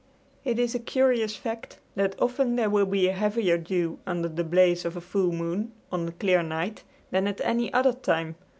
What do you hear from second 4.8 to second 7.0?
of a full moon on a clear night